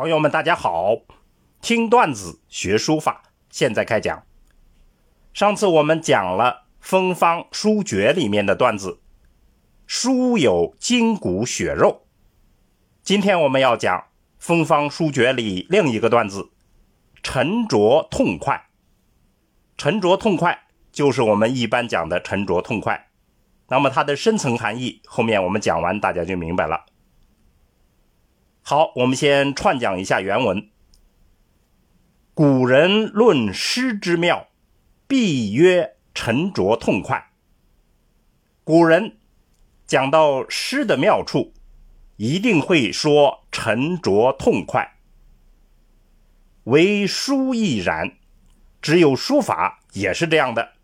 [0.00, 0.96] 朋友们，大家好！
[1.60, 4.24] 听段子学书法，现在开讲。
[5.34, 6.44] 上次我们讲了
[6.80, 9.02] 《风方书诀》里面的段子
[9.86, 12.06] ，“书有筋骨血肉”。
[13.04, 13.98] 今天我们要讲
[14.38, 16.48] 《风方书诀》里另一个段子
[17.22, 18.68] ，“沉着痛快”。
[19.76, 23.10] 沉着痛快就是我们一般讲的沉着痛快。
[23.68, 26.86] 那么它的深层含义，后面我们讲完大家就明白了。
[28.62, 30.68] 好，我们先串讲一下原文。
[32.34, 34.48] 古人论诗之妙，
[35.08, 37.30] 必曰沉着痛快。
[38.62, 39.18] 古人
[39.86, 41.52] 讲到诗的妙处，
[42.16, 44.98] 一定会说沉着痛快。
[46.64, 48.16] 唯书亦然，
[48.80, 50.74] 只有书法也是这样的。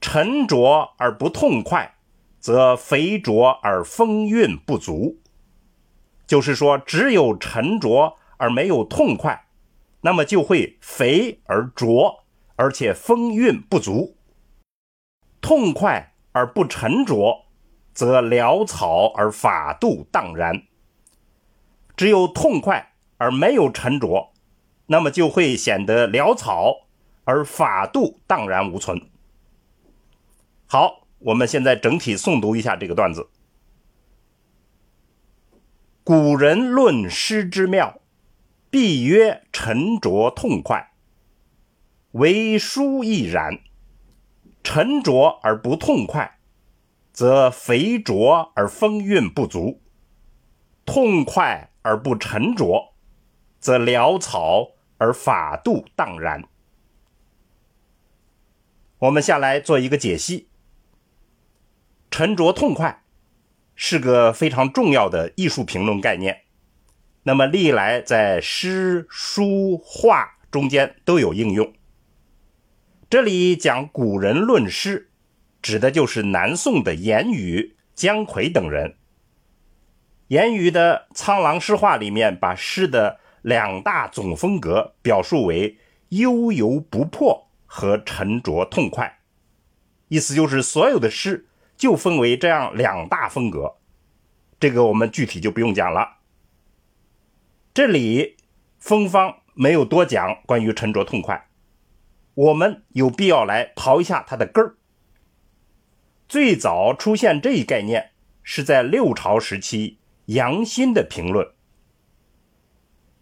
[0.00, 1.96] 沉着而不痛快，
[2.38, 5.20] 则肥浊而风韵不足。
[6.26, 9.46] 就是说，只有沉着而没有痛快，
[10.00, 12.24] 那么就会肥而浊，
[12.56, 14.14] 而且风韵不足；
[15.40, 17.44] 痛快而不沉着，
[17.92, 20.62] 则潦草而法度荡然。
[21.96, 24.32] 只有痛快而没有沉着，
[24.86, 26.86] 那么就会显得潦草
[27.24, 29.00] 而法度荡然无存。
[30.66, 33.28] 好，我们现在整体诵读一下这个段子。
[36.06, 38.02] 古人论诗之妙，
[38.68, 40.92] 必曰沉着痛快。
[42.10, 43.58] 为书亦然。
[44.62, 46.38] 沉着而不痛快，
[47.10, 49.80] 则肥浊而风韵不足；
[50.84, 52.92] 痛快而不沉着，
[53.58, 56.44] 则潦草而法度荡然。
[58.98, 60.48] 我们下来做一个解析：
[62.10, 63.03] 沉着痛快。
[63.74, 66.42] 是个非常重要的艺术评论概念，
[67.24, 71.72] 那么历来在诗、书、画中间都有应用。
[73.10, 75.10] 这里讲古人论诗，
[75.62, 78.96] 指的就是南宋的严语、姜夔等人。
[80.28, 85.78] 严语的《苍狼诗话》里面把诗的两大总风格表述为
[86.08, 89.20] 悠游不迫和沉着痛快，
[90.08, 91.46] 意思就是所有的诗。
[91.84, 93.74] 就分为这样两大风格，
[94.58, 96.20] 这个我们具体就不用讲了。
[97.74, 98.38] 这里
[98.78, 101.46] 风方没有多讲关于沉着痛快，
[102.32, 104.76] 我们有必要来刨一下它的根儿。
[106.26, 108.12] 最早出现这一概念
[108.42, 111.46] 是在六朝时期杨欣的评论，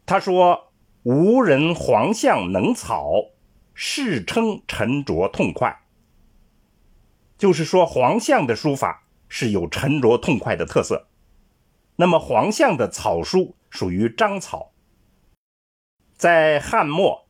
[0.07, 0.73] 他说
[1.03, 3.11] ：“无人黄相能草，
[3.75, 5.81] 世称沉着痛快。”
[7.43, 11.09] 就是说，黄象的书法是有沉着痛快的特色。
[11.97, 14.71] 那么，黄象的草书属于章草。
[16.17, 17.27] 在汉末，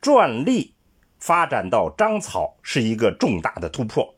[0.00, 0.76] 篆隶
[1.18, 4.14] 发展到章草是一个重大的突破。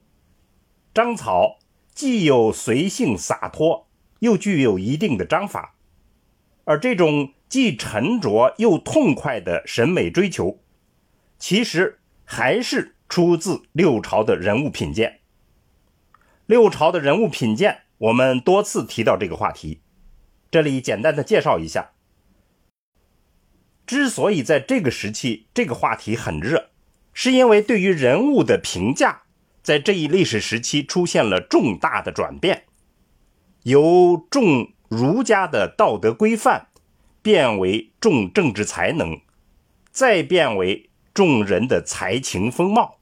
[0.93, 1.59] 章草
[1.95, 5.75] 既有随性洒脱，又具有一定的章法。
[6.65, 10.59] 而这种既沉着又痛快的审美追求，
[11.39, 15.20] 其实还是出自六朝的人物品鉴。
[16.51, 19.83] 六朝的人物品鉴，我们多次提到这个话题，
[20.51, 21.93] 这里简单的介绍一下。
[23.87, 26.71] 之所以在这个时期这个话题很热，
[27.13, 29.23] 是因为对于人物的评价，
[29.63, 32.65] 在这一历史时期出现了重大的转变，
[33.63, 36.67] 由重儒家的道德规范，
[37.23, 39.21] 变为重政治才能，
[39.93, 42.99] 再变为重人的才情风貌。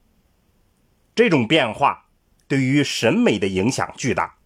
[1.15, 2.08] 这种变化。
[2.49, 4.39] 对于审美的影响巨大，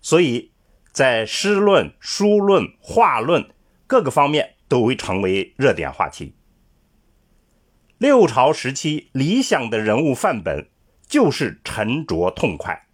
[0.00, 0.52] 所以
[0.92, 3.52] 在诗论、书论、画论
[3.88, 6.36] 各个方面都会成为热点话题。
[7.98, 10.70] 六朝时期理想的人物范本
[11.08, 12.86] 就是沉着痛快，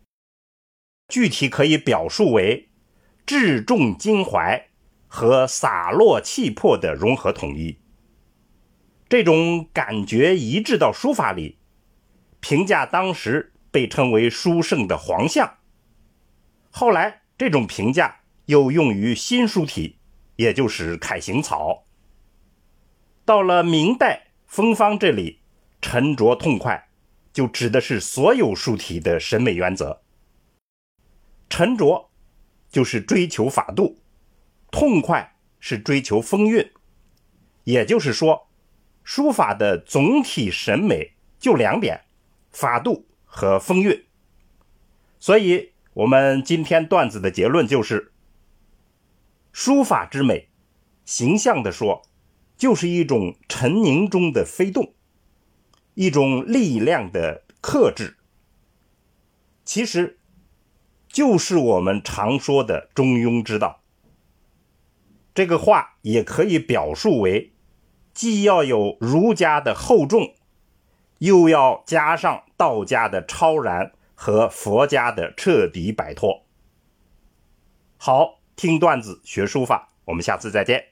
[1.09, 2.71] 具体可以表述为
[3.27, 4.69] 至重襟怀
[5.07, 7.79] 和洒落气魄的融合统一。
[9.07, 11.59] 这种感觉移植到书法里，
[12.41, 13.53] 评价当时。
[13.71, 15.59] 被称为书圣的黄象，
[16.71, 19.99] 后来这种评价又用于新书体，
[20.37, 21.87] 也就是楷行草。
[23.25, 25.41] 到了明代风方这里，
[25.81, 26.89] 沉着痛快
[27.33, 30.03] 就指的是所有书体的审美原则。
[31.49, 32.11] 沉着
[32.71, 34.01] 就是追求法度，
[34.71, 36.73] 痛快是追求风韵。
[37.65, 38.49] 也就是说，
[39.05, 42.01] 书法的总体审美就两点：
[42.51, 43.07] 法度。
[43.32, 44.05] 和风韵，
[45.21, 48.12] 所以我们今天段子的结论就是：
[49.53, 50.49] 书法之美，
[51.05, 52.03] 形象的说，
[52.56, 54.94] 就是一种沉凝中的飞动，
[55.94, 58.17] 一种力量的克制。
[59.65, 60.19] 其实，
[61.09, 63.81] 就是我们常说的中庸之道。
[65.33, 67.53] 这个话也可以表述为，
[68.12, 70.35] 既要有儒家的厚重，
[71.21, 76.45] 又要加上道家的超然和佛家的彻底摆脱。
[77.99, 80.83] 好，听段子学书法，我们下次再见。